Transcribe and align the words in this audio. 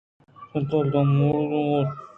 شانتل 0.49 0.85
دام 0.93 1.09
ءَ 1.23 1.23
اڑگ 1.35 1.51
ءَ 1.57 1.61
اَنت 1.77 1.97